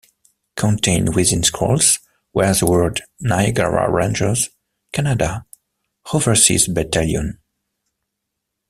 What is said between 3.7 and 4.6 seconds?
Rangers",